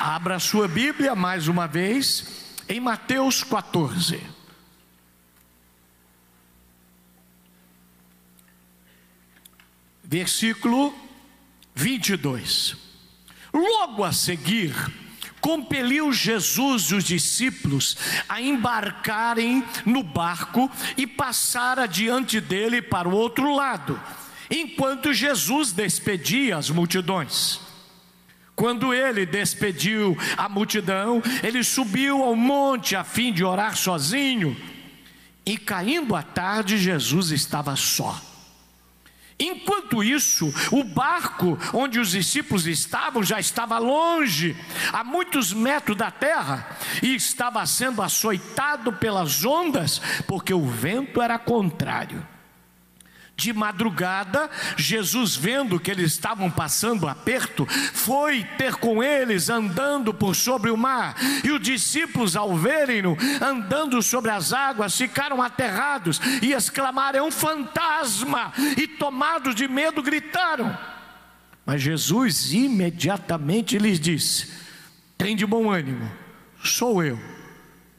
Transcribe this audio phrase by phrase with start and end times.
[0.00, 4.18] Abra sua Bíblia mais uma vez em Mateus 14.
[10.02, 10.94] Versículo
[11.74, 12.78] 22.
[13.52, 14.74] Logo a seguir,
[15.38, 23.14] compeliu Jesus e os discípulos a embarcarem no barco e passar adiante dele para o
[23.14, 24.00] outro lado,
[24.50, 27.69] enquanto Jesus despedia as multidões.
[28.60, 34.54] Quando ele despediu a multidão, ele subiu ao monte a fim de orar sozinho.
[35.46, 38.20] E caindo a tarde, Jesus estava só.
[39.38, 44.54] Enquanto isso, o barco onde os discípulos estavam já estava longe,
[44.92, 51.38] a muitos metros da terra, e estava sendo açoitado pelas ondas, porque o vento era
[51.38, 52.28] contrário.
[53.40, 60.36] De madrugada, Jesus, vendo que eles estavam passando aperto, foi ter com eles andando por
[60.36, 61.16] sobre o mar.
[61.42, 67.30] E os discípulos, ao verem-no andando sobre as águas, ficaram aterrados e exclamaram: É um
[67.30, 68.52] fantasma!
[68.76, 70.78] E tomados de medo, gritaram.
[71.64, 74.52] Mas Jesus imediatamente lhes disse:
[75.16, 76.12] Tem de bom ânimo,
[76.62, 77.18] sou eu,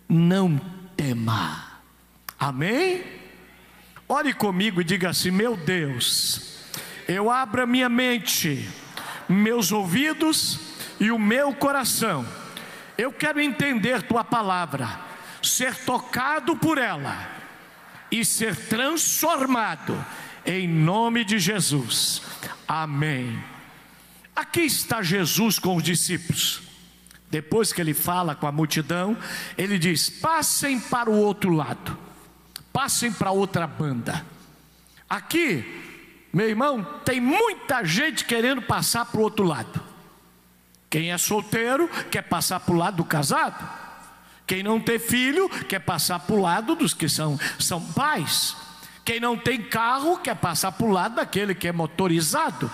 [0.08, 0.62] não
[0.96, 1.66] tema.
[2.38, 3.21] Amém?
[4.12, 6.42] Ore comigo e diga assim: Meu Deus,
[7.08, 8.70] eu abro a minha mente,
[9.30, 10.60] meus ouvidos
[11.00, 12.28] e o meu coração.
[12.98, 15.00] Eu quero entender tua palavra,
[15.42, 17.26] ser tocado por ela
[18.12, 20.06] e ser transformado
[20.46, 22.22] em nome de Jesus.
[22.68, 23.42] Amém.
[24.36, 26.64] Aqui está Jesus com os discípulos.
[27.30, 29.18] Depois que ele fala com a multidão,
[29.58, 32.11] ele diz: Passem para o outro lado
[32.72, 34.26] passem para outra banda.
[35.10, 39.82] Aqui, meu irmão, tem muita gente querendo passar para o outro lado.
[40.90, 43.82] Quem é solteiro quer passar para o lado do casado.
[44.46, 48.56] Quem não tem filho quer passar para o lado dos que são, são pais.
[49.06, 52.70] Quem não tem carro quer passar para o lado daquele que é motorizado.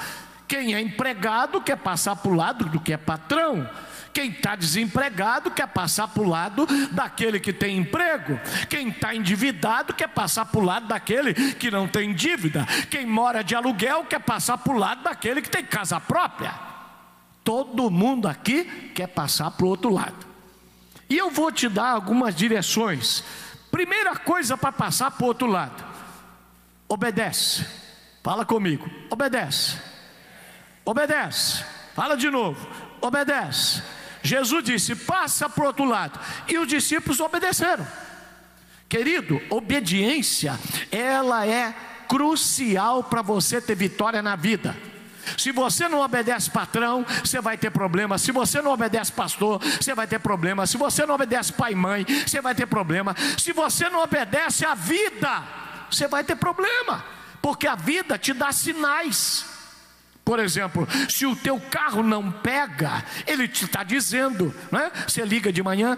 [0.48, 3.70] Quem é empregado quer passar para o lado do que é patrão.
[4.14, 8.40] Quem está desempregado quer passar para o lado daquele que tem emprego.
[8.70, 12.66] Quem está endividado quer passar para o lado daquele que não tem dívida.
[12.90, 16.54] Quem mora de aluguel quer passar para o lado daquele que tem casa própria.
[17.44, 20.26] Todo mundo aqui quer passar para o outro lado.
[21.10, 23.24] E eu vou te dar algumas direções.
[23.72, 25.84] Primeira coisa para passar para o outro lado:
[26.90, 27.66] obedece.
[28.24, 29.78] Fala comigo, obedece.
[30.84, 31.64] Obedece.
[31.94, 32.68] Fala de novo,
[33.02, 33.82] obedece.
[34.28, 36.20] Jesus disse: passa para o outro lado.
[36.48, 37.88] E os discípulos obedeceram.
[38.90, 40.60] Querido, obediência,
[40.92, 41.74] ela é
[42.08, 44.76] crucial para você ter vitória na vida.
[45.38, 48.18] Se você não obedece patrão, você vai ter problema.
[48.18, 50.66] Se você não obedece pastor, você vai ter problema.
[50.66, 53.14] Se você não obedece pai e mãe, você vai ter problema.
[53.38, 55.44] Se você não obedece a vida,
[55.92, 57.04] você vai ter problema.
[57.42, 59.57] Porque a vida te dá sinais.
[60.28, 64.92] Por exemplo, se o teu carro não pega, ele te está dizendo, né?
[65.08, 65.98] Você liga de manhã,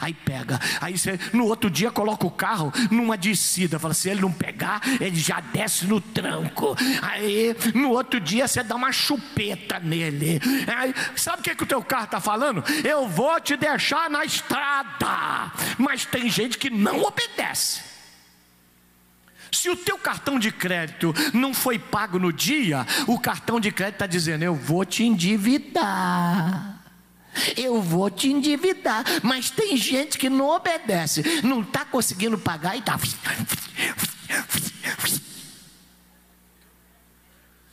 [0.00, 4.22] aí pega, aí você no outro dia coloca o carro numa descida, fala se ele
[4.22, 6.74] não pegar, ele já desce no tranco.
[7.02, 10.40] Aí no outro dia você dá uma chupeta nele.
[10.74, 12.64] Aí, sabe o que, que o teu carro está falando?
[12.82, 15.52] Eu vou te deixar na estrada.
[15.76, 17.91] Mas tem gente que não obedece.
[19.52, 23.96] Se o teu cartão de crédito não foi pago no dia, o cartão de crédito
[23.96, 26.80] está dizendo: eu vou te endividar.
[27.56, 32.80] Eu vou te endividar, mas tem gente que não obedece, não está conseguindo pagar e
[32.80, 32.98] está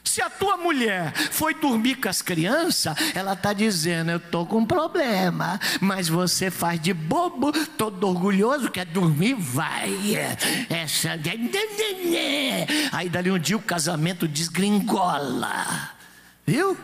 [0.06, 4.60] Se a tua mulher foi dormir com as crianças, ela está dizendo: Eu estou com
[4.60, 10.16] um problema, mas você faz de bobo, todo orgulhoso, quer dormir, vai.
[10.70, 11.20] Essa...
[12.92, 15.92] Aí dali um dia o casamento desgringola,
[16.46, 16.78] viu?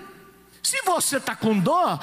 [0.65, 1.99] Se você está com dor,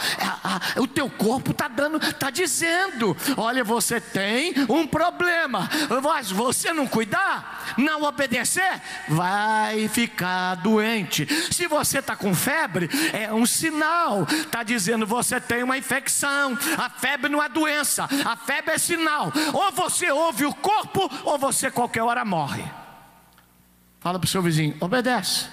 [0.77, 5.69] o teu corpo está dando, está dizendo: olha, você tem um problema.
[6.01, 11.27] Mas você não cuidar, não obedecer, vai ficar doente.
[11.53, 14.23] Se você está com febre, é um sinal.
[14.31, 16.57] Está dizendo você tem uma infecção.
[16.79, 19.33] A febre não é doença, a febre é sinal.
[19.53, 22.63] Ou você ouve o corpo, ou você qualquer hora morre.
[23.99, 25.49] Fala para o seu vizinho: obedece.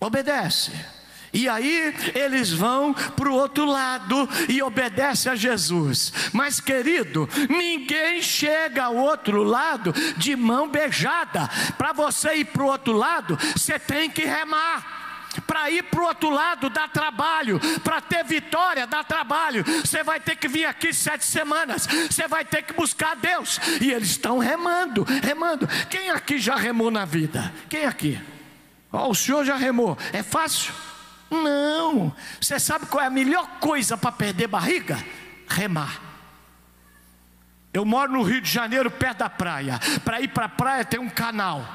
[0.00, 1.03] Obedece.
[1.34, 6.12] E aí eles vão para o outro lado e obedecem a Jesus.
[6.32, 11.50] Mas, querido, ninguém chega ao outro lado de mão beijada.
[11.76, 15.02] Para você ir para o outro lado, você tem que remar.
[15.48, 19.64] Para ir para o outro lado dá trabalho, para ter vitória dá trabalho.
[19.84, 23.58] Você vai ter que vir aqui sete semanas, você vai ter que buscar Deus.
[23.80, 25.66] E eles estão remando, remando.
[25.90, 27.52] Quem aqui já remou na vida?
[27.68, 28.20] Quem aqui?
[28.92, 29.98] Oh, o senhor já remou?
[30.12, 30.72] É fácil?
[31.30, 32.14] Não.
[32.40, 35.02] Você sabe qual é a melhor coisa para perder barriga?
[35.48, 36.00] Remar.
[37.72, 39.80] Eu moro no Rio de Janeiro, perto da praia.
[40.04, 41.66] Para ir para a praia tem um canal.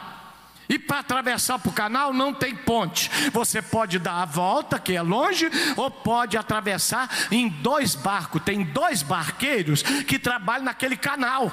[0.69, 3.09] E para atravessar para o canal não tem ponte.
[3.33, 8.43] Você pode dar a volta, que é longe, ou pode atravessar em dois barcos.
[8.43, 11.51] Tem dois barqueiros que trabalham naquele canal.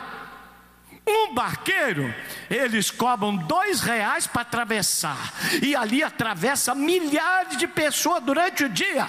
[1.06, 2.12] Um barqueiro,
[2.50, 5.32] eles cobram dois reais para atravessar,
[5.62, 9.06] e ali atravessa milhares de pessoas durante o dia.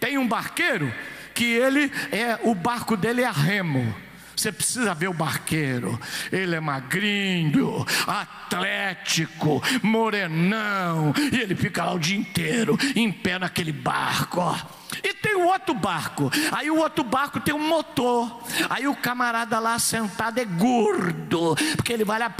[0.00, 0.92] Tem um barqueiro
[1.34, 4.05] que ele é o barco dele é a remo.
[4.36, 5.98] Você precisa ver o barqueiro.
[6.30, 11.14] Ele é magrinho, atlético, morenão.
[11.32, 14.40] E ele fica lá o dia inteiro, em pé naquele barco.
[14.40, 14.54] Ó.
[15.02, 16.30] E tem o outro barco.
[16.52, 18.42] Aí o outro barco tem um motor.
[18.68, 21.56] Aí o camarada lá sentado é gordo.
[21.76, 22.30] Porque ele vai lá.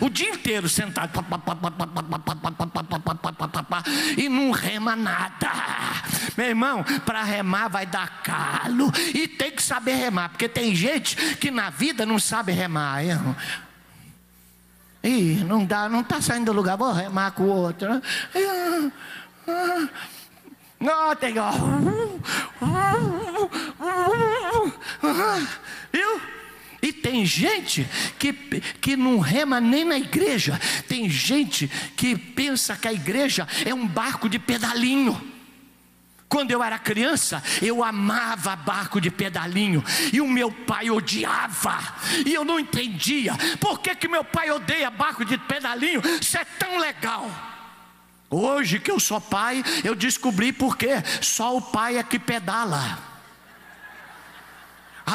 [0.00, 1.10] O dia inteiro sentado.
[4.16, 5.50] E não rema nada.
[6.36, 8.92] Meu irmão, para remar vai dar calo.
[9.14, 10.30] E tem que saber remar.
[10.30, 13.02] Porque tem gente que na vida não sabe remar.
[15.02, 17.88] Ih, não dá, não está saindo do lugar, vou remar com o outro.
[20.78, 21.34] Não, tem.
[25.92, 26.20] Viu?
[26.82, 27.86] E tem gente
[28.18, 30.58] que, que não rema nem na igreja.
[30.88, 35.30] Tem gente que pensa que a igreja é um barco de pedalinho.
[36.28, 39.82] Quando eu era criança, eu amava barco de pedalinho
[40.12, 41.76] e o meu pai odiava.
[42.24, 46.00] E eu não entendia por que, que meu pai odeia barco de pedalinho.
[46.20, 47.28] Isso é tão legal.
[48.30, 51.02] Hoje que eu sou pai, eu descobri por quê.
[51.20, 53.09] Só o pai é que pedala.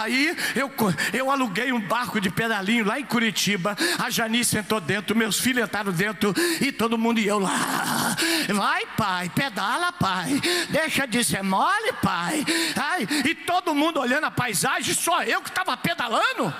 [0.01, 0.71] Aí eu,
[1.13, 3.75] eu aluguei um barco de pedalinho lá em Curitiba.
[3.99, 8.15] A Janice sentou dentro, meus filhos entraram dentro e todo mundo e eu lá.
[8.53, 10.41] Vai, pai, pedala, pai.
[10.69, 12.45] Deixa de ser mole, pai.
[12.75, 16.53] Ai, e todo mundo olhando a paisagem, só eu que estava pedalando.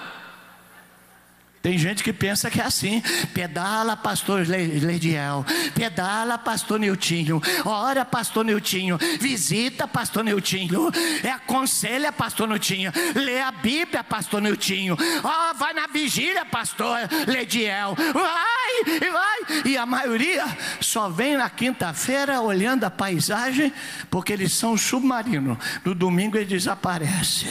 [1.65, 3.01] Tem gente que pensa que é assim.
[3.33, 5.43] Pedala, pastor Leidiel.
[5.73, 7.41] Pedala, pastor Niltinho.
[7.65, 8.99] Ora, pastor Niltinho.
[9.19, 10.91] Visita, pastor Niltinho.
[11.23, 12.91] É aconselha, pastor Niltinho.
[13.15, 14.95] Lê a Bíblia, pastor Niltinho.
[15.23, 17.95] Oh, vai na vigília, pastor Leidiel.
[18.13, 19.63] Vai, vai.
[19.65, 20.45] E a maioria
[20.79, 23.73] só vem na quinta-feira olhando a paisagem,
[24.11, 25.57] porque eles são submarinos.
[25.83, 27.47] No domingo ele desaparece.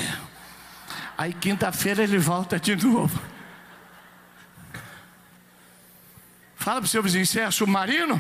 [1.19, 3.34] Aí quinta-feira ele volta de novo.
[6.65, 8.19] Fala para o seu vizinho, você é submarino?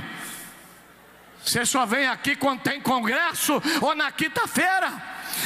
[1.43, 4.93] Você só vem aqui quando tem congresso ou na quinta-feira.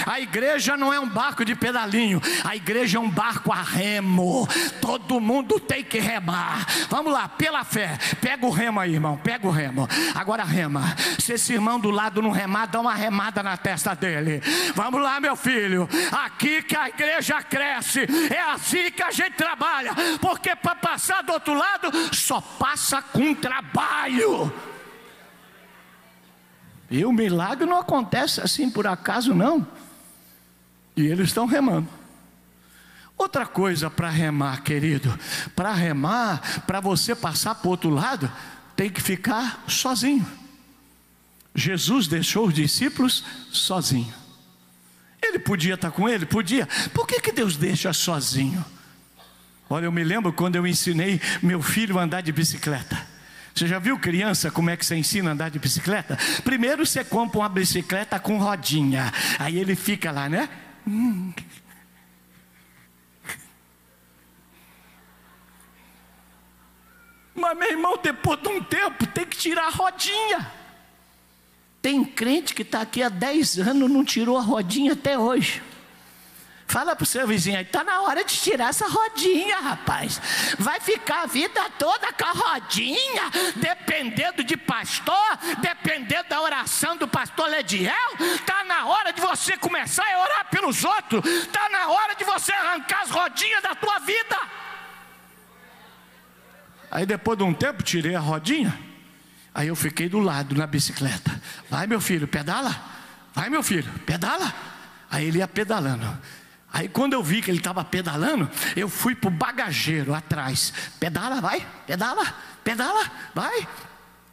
[0.06, 4.49] A igreja não é um barco de pedalinho, a igreja é um barco a remo.
[4.81, 6.67] Todo mundo tem que remar.
[6.88, 7.99] Vamos lá, pela fé.
[8.20, 9.17] Pega o remo aí, irmão.
[9.17, 9.88] Pega o remo.
[10.14, 10.96] Agora rema.
[11.19, 14.43] Se esse irmão do lado não remar, dá uma remada na testa dele.
[14.75, 15.88] Vamos lá, meu filho.
[16.25, 18.06] Aqui que a igreja cresce.
[18.32, 19.93] É assim que a gente trabalha.
[20.20, 24.52] Porque para passar do outro lado, só passa com trabalho.
[26.90, 29.66] E o milagre não acontece assim por acaso, não.
[30.99, 31.88] E eles estão remando.
[33.17, 35.17] Outra coisa para remar, querido,
[35.55, 38.28] para remar, para você passar para o outro lado,
[38.75, 40.26] tem que ficar sozinho.
[41.55, 44.12] Jesus deixou os discípulos sozinho.
[45.23, 46.26] Ele podia estar com ele?
[46.26, 46.67] Podia.
[46.93, 48.64] Por que, que Deus deixa sozinho?
[49.71, 53.07] Olha, eu me lembro quando eu ensinei meu filho a andar de bicicleta.
[53.55, 56.19] Você já viu criança como é que você ensina a andar de bicicleta?
[56.43, 60.49] Primeiro você compra uma bicicleta com rodinha, aí ele fica lá, né?
[67.35, 70.52] Mas meu irmão, depois de um tempo, tem que tirar a rodinha.
[71.80, 75.62] Tem crente que está aqui há 10 anos não tirou a rodinha até hoje.
[76.69, 80.21] Fala para o seu vizinho aí, está na hora de tirar essa rodinha, rapaz.
[80.59, 87.09] Vai ficar a vida toda com a rodinha, dependendo de pastor, dependendo da oração do
[87.09, 87.95] pastor Lediel.
[88.35, 91.25] Está na hora de você começar a orar pelos outros.
[91.25, 94.39] Está na hora de você arrancar as rodinhas da tua vida.
[96.91, 98.89] Aí depois de um tempo tirei a rodinha
[99.59, 101.43] Aí eu fiquei do lado na bicicleta.
[101.69, 102.81] Vai, meu filho, pedala.
[103.35, 104.55] Vai, meu filho, pedala.
[105.11, 106.07] Aí ele ia pedalando.
[106.73, 110.73] Aí quando eu vi que ele estava pedalando, eu fui para o bagageiro atrás.
[111.01, 113.67] Pedala, vai, pedala, pedala, vai.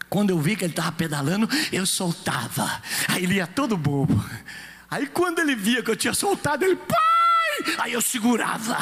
[0.09, 2.81] Quando eu vi que ele estava pedalando, eu soltava.
[3.07, 4.23] Aí ele ia todo bobo.
[4.89, 7.75] Aí quando ele via que eu tinha soltado, ele, pai!
[7.79, 8.77] Aí eu segurava.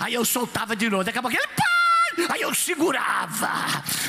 [0.00, 1.04] Aí eu soltava de novo.
[1.04, 1.73] Daqui a pouco ele, pai!
[2.28, 3.50] Aí eu segurava.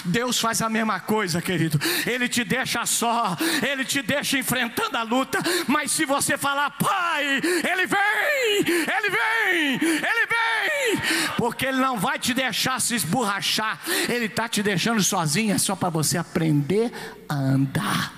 [0.06, 1.80] Deus faz a mesma coisa, querido.
[2.06, 3.36] Ele te deixa só,
[3.68, 9.90] ele te deixa enfrentando a luta, mas se você falar, Pai, ele vem, ele vem,
[9.90, 11.02] ele vem,
[11.38, 15.76] porque ele não vai te deixar se esborrachar, ele está te deixando sozinho, é só
[15.76, 16.92] para você aprender
[17.28, 18.14] a andar,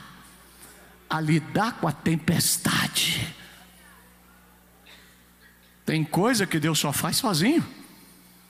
[1.10, 3.36] a lidar com a tempestade.
[5.86, 7.66] Tem coisa que Deus só faz sozinho.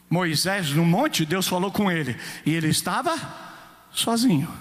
[0.10, 3.16] Moisés no monte, Deus falou com ele, e ele estava
[3.92, 4.52] sozinho.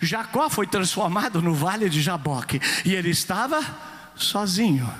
[0.00, 3.60] Jacó foi transformado no vale de Jaboque, e ele estava
[4.16, 4.92] sozinho.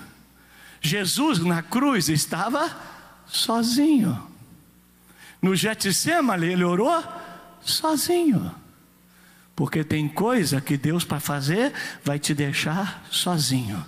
[0.81, 2.71] Jesus na cruz estava
[3.27, 4.23] sozinho.
[5.43, 7.03] No Getsemane ele orou
[7.61, 8.55] sozinho.
[9.55, 11.73] Porque tem coisa que Deus para fazer
[12.05, 13.85] vai te deixar sozinho.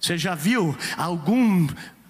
[0.00, 1.66] Você já viu algum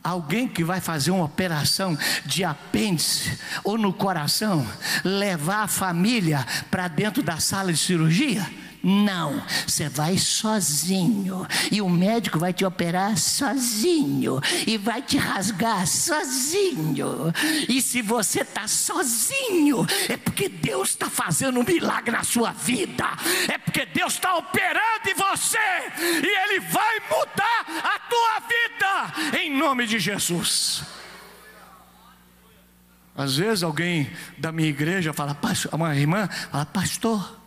[0.06, 4.66] alguém que vai fazer uma operação de apêndice ou no coração,
[5.04, 8.46] levar a família para dentro da sala de cirurgia?
[8.88, 11.45] Não, você vai sozinho.
[11.73, 14.40] E o médico vai te operar sozinho.
[14.64, 17.33] E vai te rasgar sozinho.
[17.69, 23.05] E se você está sozinho, é porque Deus está fazendo um milagre na sua vida,
[23.52, 25.59] é porque Deus está operando em você.
[25.99, 29.37] E Ele vai mudar a tua vida.
[29.40, 30.85] Em nome de Jesus.
[33.16, 35.37] Às vezes alguém da minha igreja fala,
[35.73, 37.46] uma irmã fala, pastor,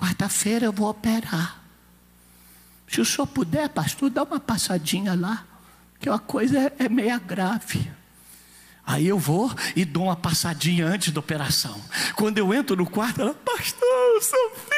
[0.00, 1.60] Quarta-feira eu vou operar.
[2.88, 5.44] Se o senhor puder, pastor, dá uma passadinha lá,
[6.00, 7.92] que uma coisa é, é meia grave.
[8.86, 11.78] Aí eu vou e dou uma passadinha antes da operação.
[12.16, 14.70] Quando eu entro no quarto, ela, pastor, seu filho,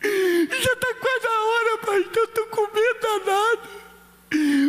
[0.62, 3.68] já está quase a hora, pastor, estou com medo danado.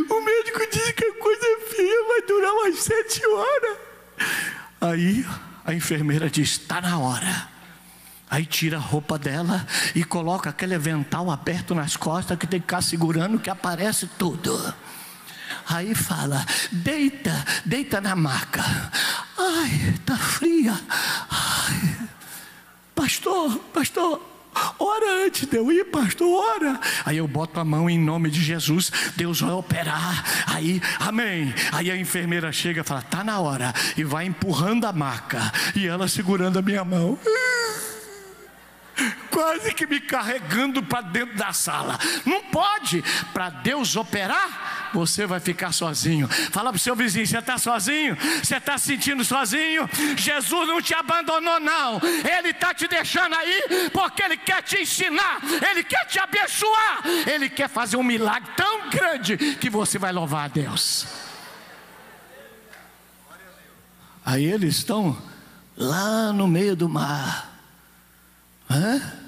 [0.10, 3.78] O médico disse que a coisa é feia, vai durar umas sete horas.
[4.82, 5.25] Aí
[5.63, 7.59] a enfermeira diz: está na hora.
[8.29, 12.67] Aí tira a roupa dela e coloca aquele avental aberto nas costas que tem que
[12.67, 14.74] ficar segurando que aparece tudo.
[15.67, 18.63] Aí fala: deita, deita na maca.
[19.38, 20.79] Ai, tá fria.
[21.29, 22.07] Ai,
[22.93, 24.21] pastor, pastor,
[24.77, 26.79] ora antes de eu ir, pastor, ora.
[27.05, 30.24] Aí eu boto a mão em nome de Jesus, Deus vai operar.
[30.45, 31.51] Aí, amém.
[31.71, 33.74] Aí a enfermeira chega e fala: tá na hora.
[33.98, 35.51] E vai empurrando a maca.
[35.75, 37.17] E ela segurando a minha mão
[39.39, 41.98] quase que me carregando para dentro da sala.
[42.25, 43.01] Não pode.
[43.31, 46.27] Para Deus operar, você vai ficar sozinho.
[46.27, 48.17] Fala para o seu vizinho: você está sozinho?
[48.43, 49.89] Você está se sentindo sozinho?
[50.17, 52.01] Jesus não te abandonou, não.
[52.38, 57.50] Ele está te deixando aí porque Ele quer te ensinar, Ele quer te abençoar, Ele
[57.50, 61.08] quer fazer um milagre tão grande que você vai louvar a Deus.
[64.25, 65.17] Aí eles estão
[65.77, 67.50] lá no meio do mar.
[68.69, 69.18] Hã?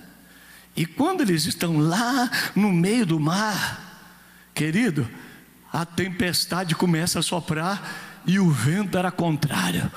[0.76, 4.08] E quando eles estão lá no meio do mar,
[4.54, 5.08] querido,
[5.72, 9.92] a tempestade começa a soprar e o vento era contrário.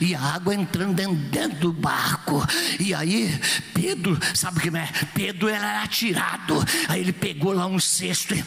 [0.00, 0.94] e a água entrando
[1.30, 2.44] dentro do barco.
[2.78, 3.38] E aí,
[3.74, 4.88] Pedro, sabe o que é?
[5.14, 6.64] Pedro era atirado.
[6.88, 8.44] Aí ele pegou lá um cesto e,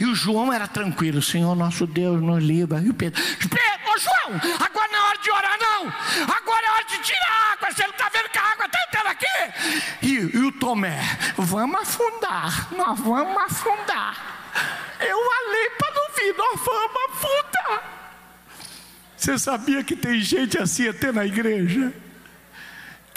[0.00, 2.80] e o João era tranquilo: Senhor nosso Deus, nos livra.
[2.80, 5.86] E o Pedro, Pedro, João, agora não é hora de orar, não.
[6.36, 7.70] Agora é hora de tirar a água.
[7.72, 9.26] Você não está vendo que a água está entrando aqui?
[10.02, 11.00] E, e o Tomé,
[11.36, 14.38] vamos afundar, nós vamos afundar.
[15.00, 17.97] Eu falei para não vir, nós vamos afundar.
[19.18, 21.92] Você sabia que tem gente assim até na igreja?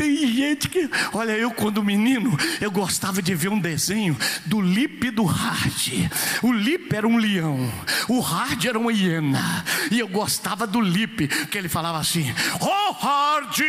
[0.02, 4.18] Tem gente que, olha, eu quando menino, eu gostava de ver um desenho
[4.48, 6.10] do Lip e do Hard.
[6.42, 7.72] O Lip era um leão,
[8.08, 9.64] o Hard era uma hiena.
[9.92, 13.60] E eu gostava do Lip, que ele falava assim: Oh Hard,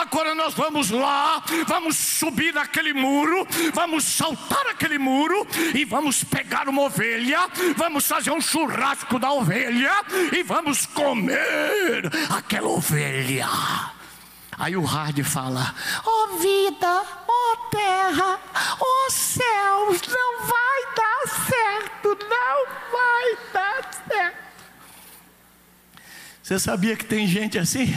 [0.00, 6.68] agora nós vamos lá, vamos subir naquele muro, vamos saltar aquele muro e vamos pegar
[6.68, 9.92] uma ovelha, vamos fazer um churrasco da ovelha
[10.36, 13.46] e vamos comer aquela ovelha.
[14.58, 15.74] Aí o Hard fala:
[16.04, 18.40] Ó oh vida, ó oh terra,
[18.80, 24.38] ó oh céus, não vai dar certo, não vai dar certo.
[26.42, 27.96] Você sabia que tem gente assim?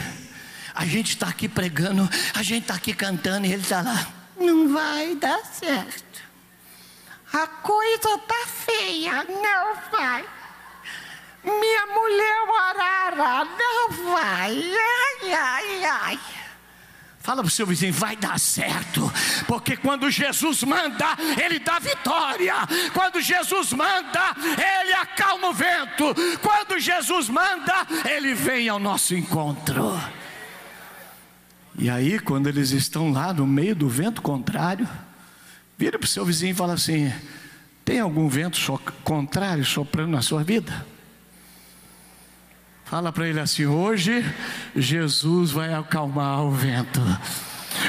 [0.74, 4.06] A gente está aqui pregando, a gente está aqui cantando e ele está lá.
[4.38, 6.22] Não vai dar certo.
[7.32, 10.24] A coisa está feia, não vai.
[11.42, 12.32] Minha mulher
[12.68, 14.74] arara, não vai.
[15.22, 16.20] Ai, ai, ai.
[17.22, 19.10] Fala para o seu vizinho, vai dar certo,
[19.46, 22.54] porque quando Jesus manda, Ele dá vitória.
[22.92, 26.14] Quando Jesus manda, Ele acalma o vento.
[26.42, 29.96] Quando Jesus manda, Ele vem ao nosso encontro.
[31.78, 34.88] E aí, quando eles estão lá no meio do vento contrário,
[35.78, 37.12] vira para o seu vizinho e fala assim:
[37.84, 38.58] tem algum vento
[39.04, 40.84] contrário soprando na sua vida?
[42.92, 44.22] Fala para ele assim: hoje
[44.76, 47.00] Jesus vai acalmar o vento.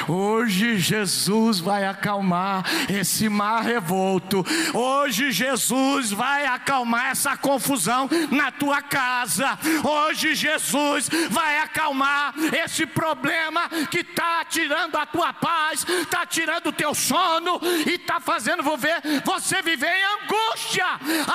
[0.07, 4.45] Hoje Jesus vai acalmar esse mar revolto.
[4.73, 9.57] Hoje Jesus vai acalmar essa confusão na tua casa.
[9.83, 16.73] Hoje Jesus vai acalmar esse problema que está tirando a tua paz, está tirando o
[16.73, 20.85] teu sono e está fazendo você viver em angústia.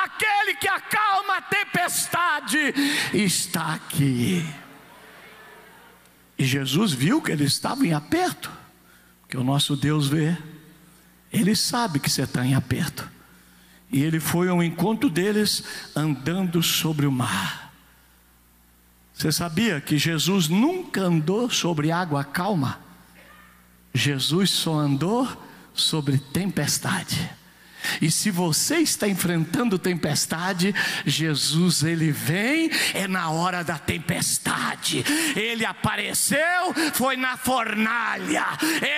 [0.03, 2.75] Aquele que acalma a tempestade
[3.13, 4.45] está aqui.
[6.39, 8.51] E Jesus viu que eles estavam em aperto,
[9.29, 10.37] que o nosso Deus vê,
[11.33, 13.09] ele sabe que você está em aperto.
[13.91, 17.73] E ele foi ao encontro deles andando sobre o mar.
[19.13, 22.79] Você sabia que Jesus nunca andou sobre água calma?
[23.93, 25.27] Jesus só andou
[25.75, 27.29] sobre tempestade.
[28.01, 35.05] E se você está enfrentando tempestade, Jesus ele vem é na hora da tempestade.
[35.37, 38.47] Ele apareceu, foi na fornalha.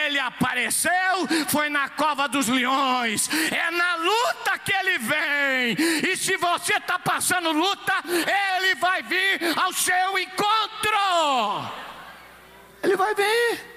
[0.06, 0.90] Ele apareceu,
[1.48, 3.28] foi na cova dos leões.
[3.50, 6.10] É na luta que ele vem.
[6.10, 11.70] E se você está passando luta, ele vai vir ao seu encontro.
[12.82, 13.70] Ele vai vir.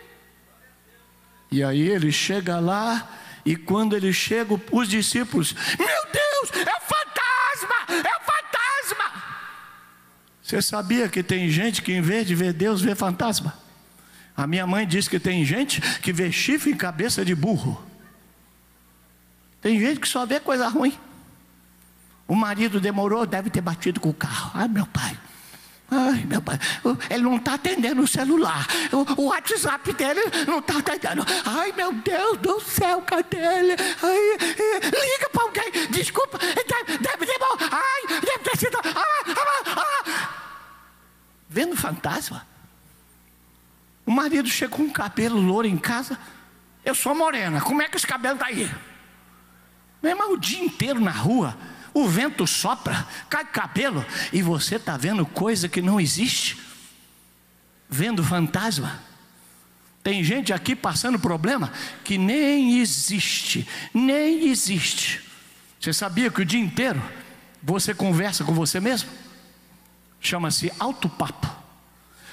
[1.52, 3.08] E aí ele chega lá
[3.46, 9.24] e quando ele chega, os discípulos, meu Deus, é fantasma, é fantasma.
[10.42, 13.54] Você sabia que tem gente que em vez de ver Deus, vê fantasma?
[14.36, 17.84] A minha mãe diz que tem gente que vê chifre em cabeça de burro.
[19.62, 20.98] Tem gente que só vê coisa ruim.
[22.28, 24.52] O marido demorou, deve ter batido com o carro.
[24.54, 25.18] Ai, meu pai.
[25.92, 26.58] Ai, meu pai,
[27.10, 28.66] ele não está atendendo o celular.
[28.92, 31.24] O, o, WhatsApp dele não está atendendo.
[31.46, 33.74] Ai, meu Deus do céu, cadê ele?
[33.74, 34.38] Ai,
[34.82, 35.88] liga para alguém.
[35.92, 37.38] Desculpa, deve, deve ter.
[37.72, 38.78] Ai, deve ter sido.
[38.78, 40.30] Ah, ah, ah.
[41.48, 42.48] Vendo fantasma.
[44.06, 46.18] O marido chega com um cabelo louro em casa.
[46.84, 48.70] Eu sou morena, como é que esse cabelo está aí?
[50.02, 51.56] Meu irmão, o dia inteiro na rua
[51.94, 56.58] o vento sopra, cai cabelo, e você está vendo coisa que não existe,
[57.90, 59.00] vendo fantasma.
[60.04, 61.72] Tem gente aqui passando problema
[62.04, 65.22] que nem existe, nem existe.
[65.80, 67.02] Você sabia que o dia inteiro
[67.62, 69.10] você conversa com você mesmo?
[70.20, 71.48] Chama-se autopapo.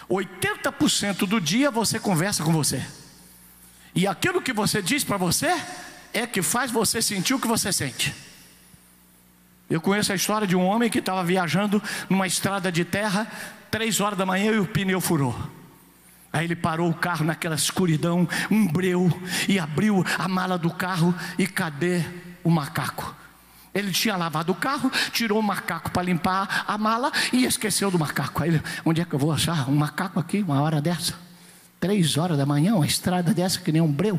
[0.09, 2.85] 80% do dia você conversa com você.
[3.95, 5.57] E aquilo que você diz para você
[6.13, 8.13] é que faz você sentir o que você sente.
[9.71, 13.31] Eu conheço a história de um homem que estava viajando numa estrada de terra,
[13.71, 15.39] três horas da manhã e o pneu furou.
[16.33, 19.09] Aí ele parou o carro naquela escuridão, um breu,
[19.49, 22.05] e abriu a mala do carro e cadê
[22.43, 23.15] o macaco?
[23.73, 27.99] Ele tinha lavado o carro, tirou o macaco para limpar a mala e esqueceu do
[27.99, 28.43] macaco.
[28.43, 31.15] Aí ele, onde é que eu vou achar um macaco aqui, uma hora dessa?
[31.79, 34.19] Três horas da manhã, uma estrada dessa que nem um breu.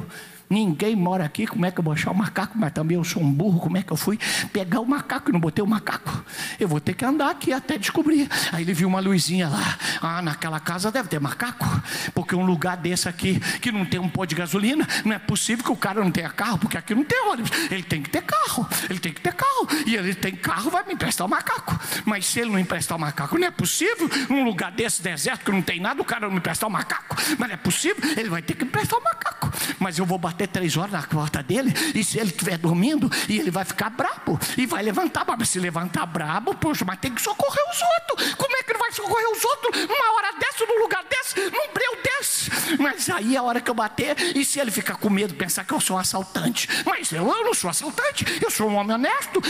[0.52, 2.58] Ninguém mora aqui, como é que eu vou achar o macaco?
[2.58, 4.20] Mas também eu sou um burro, como é que eu fui
[4.52, 6.26] pegar o macaco e não botei o macaco?
[6.60, 8.30] Eu vou ter que andar aqui até descobrir.
[8.52, 9.78] Aí ele viu uma luzinha lá.
[10.02, 11.66] Ah, naquela casa deve ter macaco,
[12.14, 15.64] porque um lugar desse aqui que não tem um pó de gasolina, não é possível
[15.64, 17.50] que o cara não tenha carro, porque aqui não tem ônibus.
[17.72, 19.70] Ele tem que ter carro, ele tem que ter carro.
[19.86, 21.80] E ele tem carro, vai me emprestar o macaco.
[22.04, 24.10] Mas se ele não emprestar o macaco, não é possível.
[24.30, 27.16] Num lugar desse deserto que não tem nada, o cara não me emprestar o macaco.
[27.38, 29.50] Mas não é possível, ele vai ter que emprestar o macaco.
[29.80, 33.39] Mas eu vou bater três horas na porta dele, e se ele estiver dormindo, e
[33.39, 37.21] ele vai ficar brabo, e vai levantar, mas se levantar brabo, poxa, mas tem que
[37.21, 38.34] socorrer os outros.
[38.36, 41.73] Como é que ele vai socorrer os outros numa hora dessa, num lugar desse, num
[41.73, 42.51] breu desse?
[42.80, 45.73] Mas aí a hora que eu bater, e se ele ficar com medo, pensar que
[45.73, 46.67] eu sou um assaltante?
[46.86, 49.41] Mas eu, eu não sou assaltante, eu sou um homem honesto,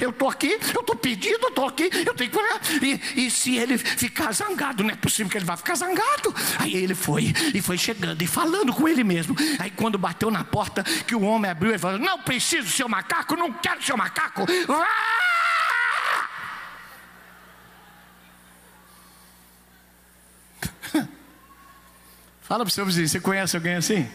[0.00, 2.38] eu estou aqui, eu estou pedindo, eu estou aqui, eu tenho que.
[2.82, 6.34] E, e se ele ficar zangado, não é possível que ele vá ficar zangado.
[6.58, 9.36] Aí ele foi, e foi chegando, e falando com ele mesmo.
[9.58, 13.36] Aí quando bateu na porta, que o homem abriu, ele falou: Não preciso seu macaco,
[13.36, 14.46] não quero seu macaco.
[22.42, 24.10] Fala para o seu vizinho, você conhece alguém assim?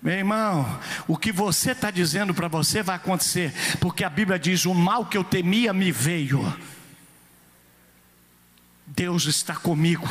[0.00, 4.64] Meu irmão, o que você está dizendo para você vai acontecer, porque a Bíblia diz:
[4.64, 6.40] o mal que eu temia me veio.
[8.96, 10.06] Deus está comigo.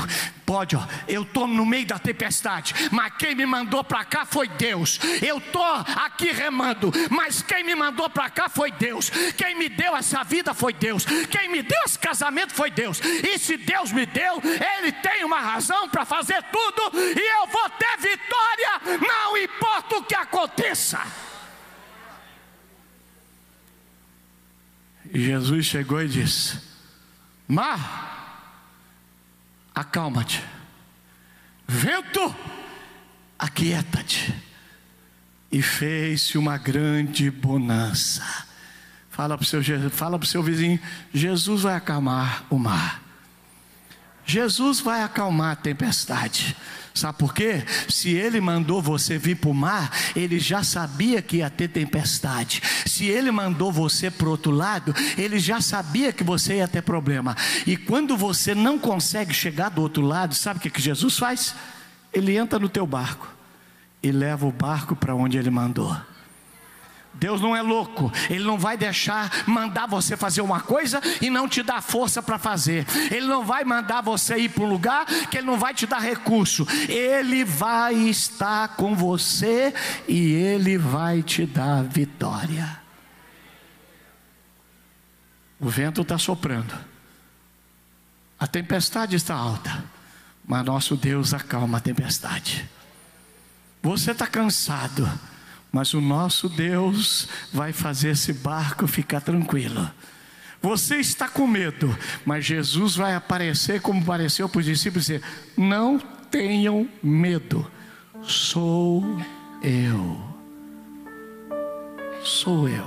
[0.46, 4.48] Pode, ó, eu estou no meio da tempestade, mas quem me mandou para cá foi
[4.48, 5.00] Deus.
[5.22, 9.10] Eu estou aqui remando, mas quem me mandou para cá foi Deus.
[9.38, 11.06] Quem me deu essa vida foi Deus.
[11.30, 13.00] Quem me deu esse casamento foi Deus.
[13.02, 17.70] E se Deus me deu, Ele tem uma razão para fazer tudo, e eu vou
[17.72, 21.02] ter vitória, não importa o que aconteça.
[25.12, 26.60] E Jesus chegou e disse:
[27.48, 28.19] Mar
[29.80, 30.44] acalma-te.
[31.68, 32.36] Vento,
[33.38, 34.34] aquieta-te.
[35.52, 38.24] E fez-se uma grande bonança.
[39.10, 40.80] Fala para o seu, fala seu vizinho:
[41.14, 43.02] Jesus vai acalmar o mar.
[44.26, 46.56] Jesus vai acalmar a tempestade.
[47.00, 47.64] Sabe por quê?
[47.88, 52.62] Se ele mandou você vir para o mar, ele já sabia que ia ter tempestade.
[52.86, 56.82] Se ele mandou você para o outro lado, ele já sabia que você ia ter
[56.82, 57.36] problema.
[57.66, 61.56] E quando você não consegue chegar do outro lado, sabe o que, que Jesus faz?
[62.12, 63.34] Ele entra no teu barco
[64.04, 65.96] e leva o barco para onde ele mandou.
[67.20, 71.48] Deus não é louco, Ele não vai deixar mandar você fazer uma coisa e não
[71.48, 72.86] te dar força para fazer.
[73.12, 76.00] Ele não vai mandar você ir para um lugar que Ele não vai te dar
[76.00, 76.66] recurso.
[76.88, 79.74] Ele vai estar com você
[80.08, 82.80] e Ele vai te dar vitória.
[85.60, 86.74] O vento está soprando,
[88.40, 89.84] a tempestade está alta,
[90.48, 92.70] mas nosso Deus acalma a tempestade.
[93.84, 95.10] Você está cansado
[95.72, 99.90] mas o nosso Deus vai fazer esse barco ficar tranquilo.
[100.62, 105.28] Você está com medo, mas Jesus vai aparecer como apareceu para os discípulos e dizer:
[105.58, 107.66] Não tenham medo,
[108.22, 109.04] sou
[109.64, 110.30] eu.
[112.24, 112.86] Sou eu.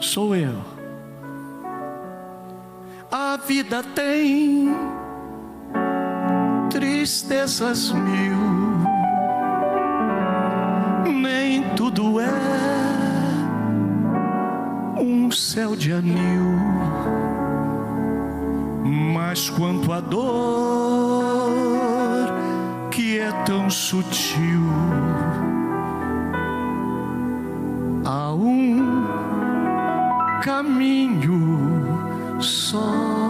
[0.00, 0.62] Sou eu.
[3.10, 4.68] A vida tem
[6.70, 8.43] tristezas mil
[11.12, 12.30] nem tudo é
[14.98, 16.54] um céu de anil.
[19.14, 20.24] Mas quanto a dor
[22.90, 24.62] que é tão sutil,
[28.04, 29.04] há um
[30.42, 33.23] caminho só.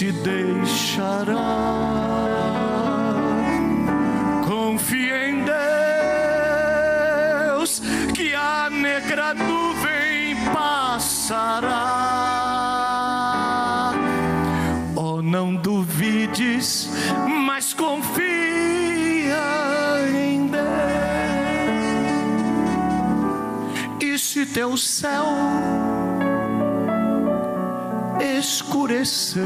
[0.00, 1.34] Te deixará.
[4.48, 5.44] Confia em
[7.44, 7.82] Deus,
[8.14, 11.90] que a negra nuvem passará.
[14.96, 16.88] Oh, não duvides,
[17.44, 18.40] mas confia
[24.20, 25.26] se teu céu
[28.60, 29.42] escurecer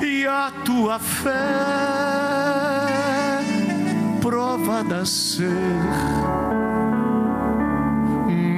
[0.00, 1.32] e a tua fé
[4.20, 5.50] provada ser,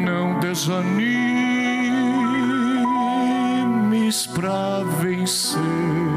[0.05, 1.07] não desanimes
[4.27, 6.10] para vencer.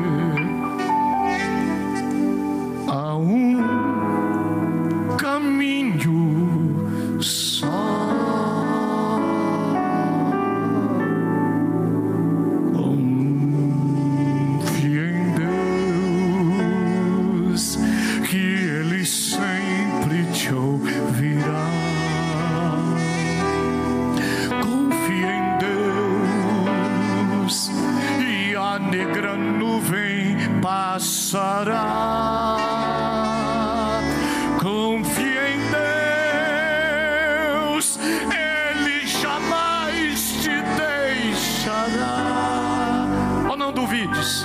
[43.94, 44.44] Deus.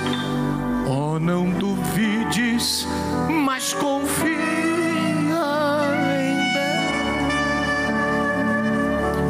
[0.87, 2.85] Oh, não duvides,
[3.43, 5.39] mas confia em Deus.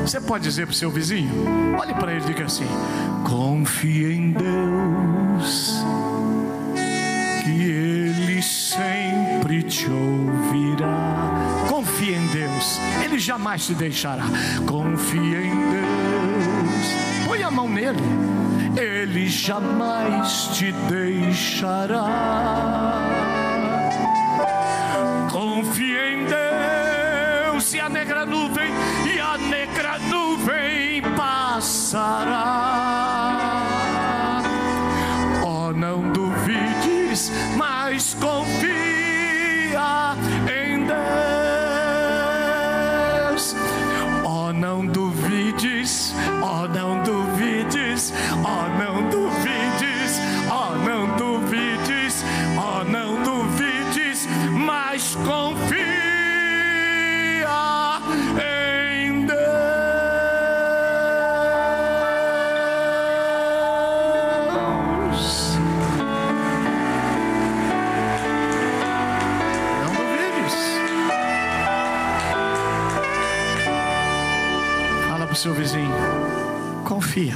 [0.01, 1.31] Você pode dizer para o seu vizinho?
[1.79, 2.67] Olhe para ele e diga assim:
[3.25, 5.85] confia em Deus,
[7.41, 11.65] que Ele sempre te ouvirá.
[11.69, 14.25] Confia em Deus, Ele jamais te deixará.
[14.67, 18.28] Confia em Deus, põe a mão nele
[19.19, 22.05] ele jamais te deixará.
[25.29, 28.71] Confie em Deus e a negra nuvem,
[29.13, 33.18] e a negra nuvem passará.
[45.51, 52.23] Duvides, oh, não duvides, oh, não duvides, oh, não duvides,
[52.57, 55.58] oh, não duvides, mas confia
[75.39, 75.95] seu vizinho,
[76.85, 77.35] confia.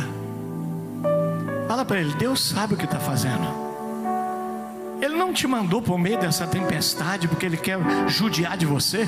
[1.70, 3.64] Fala para ele, Deus sabe o que está fazendo.
[5.02, 9.08] Ele não te mandou por meio dessa tempestade porque ele quer judiar de você.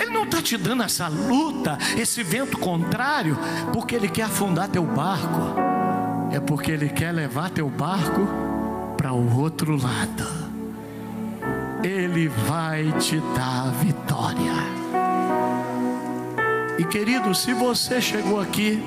[0.00, 3.36] Ele não está te dando essa luta, esse vento contrário,
[3.74, 5.54] porque ele quer afundar teu barco.
[6.32, 8.26] É porque ele quer levar teu barco
[8.96, 10.26] para o outro lado.
[11.84, 14.75] Ele vai te dar vitória.
[16.78, 18.82] E querido, se você chegou aqui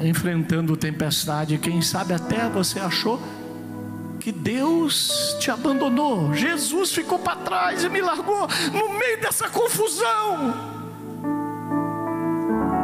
[0.00, 3.20] enfrentando tempestade, quem sabe até você achou
[4.20, 10.54] que Deus te abandonou, Jesus ficou para trás e me largou no meio dessa confusão.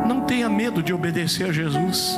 [0.07, 2.17] Não tenha medo de obedecer a Jesus.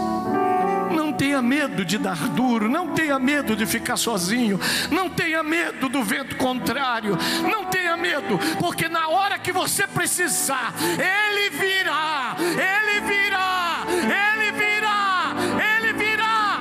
[0.91, 4.59] Não tenha medo de dar duro, não tenha medo de ficar sozinho,
[4.91, 7.67] não tenha medo do vento contrário, não
[7.99, 15.35] medo, porque na hora que você precisar, Ele virá, Ele virá, Ele virá,
[15.77, 16.59] Ele virá.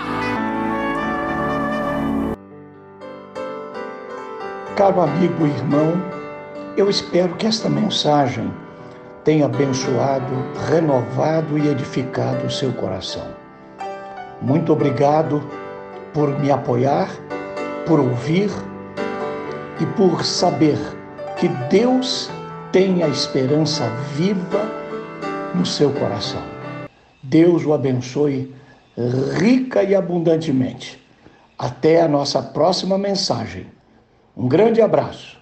[4.76, 5.94] Caro amigo e irmão,
[6.76, 8.54] eu espero que esta mensagem
[9.24, 10.34] tenha abençoado,
[10.70, 13.28] renovado e edificado o seu coração.
[14.42, 15.42] Muito obrigado
[16.14, 17.10] por me apoiar,
[17.86, 18.50] por ouvir
[19.80, 20.78] e por saber
[21.40, 22.30] que Deus
[22.72, 24.72] tem a esperança viva
[25.54, 26.42] no seu coração.
[27.22, 28.54] Deus o abençoe
[29.40, 31.00] rica e abundantemente.
[31.58, 33.68] Até a nossa próxima mensagem.
[34.36, 35.37] Um grande abraço.